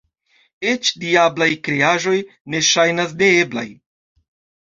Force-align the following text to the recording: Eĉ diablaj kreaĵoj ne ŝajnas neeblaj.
Eĉ 0.69 0.89
diablaj 1.03 1.47
kreaĵoj 1.67 2.15
ne 2.53 2.61
ŝajnas 2.69 3.13
neeblaj. 3.21 3.67